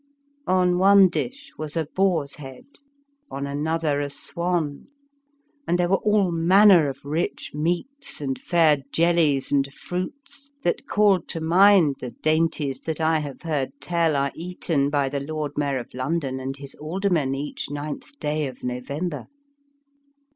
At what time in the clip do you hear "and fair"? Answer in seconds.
8.19-8.77